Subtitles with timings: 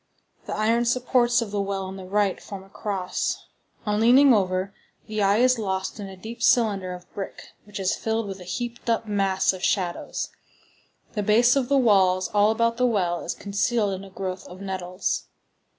[0.47, 3.45] The iron supports of the well on the right form a cross.
[3.85, 4.73] On leaning over,
[5.05, 8.43] the eye is lost in a deep cylinder of brick which is filled with a
[8.43, 10.31] heaped up mass of shadows.
[11.13, 14.59] The base of the walls all about the well is concealed in a growth of
[14.59, 15.25] nettles.